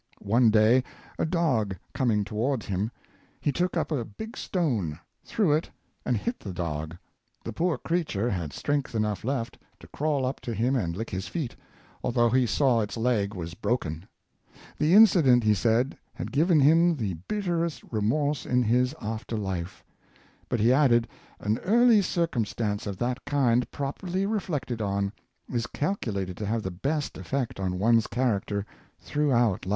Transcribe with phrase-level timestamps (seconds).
[0.23, 0.83] One day,
[1.19, 2.89] a dog coming towards him,
[3.39, 5.69] he took up a big stone, threw it,
[6.03, 6.97] and hit the dog.
[7.43, 11.27] The poor creature had strength enough left to crawl up to him and lick his
[11.27, 11.55] feet,
[12.03, 14.07] although he saw its leg was broken.
[14.79, 19.83] The incident, he said, had given him the bit terest remorse in his after life;
[20.49, 21.07] but he added,
[21.39, 25.13] "an early circumstance of that kind, properly reflected on,
[25.47, 28.65] is calcu lated to have the best effect on one's character
[28.99, 29.69] through out Hfe."